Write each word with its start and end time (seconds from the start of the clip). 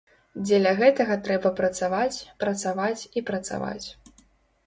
Дзеля 0.45 0.69
гэтага 0.77 1.17
трэба 1.25 1.51
працаваць, 1.59 2.17
працаваць 2.43 3.07
і 3.21 3.23
працаваць. 3.29 3.87